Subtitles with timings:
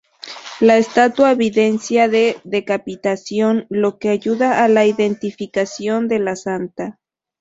[0.59, 6.97] La estatua evidencia la decapitación, lo que ayuda a la identificación de la santa.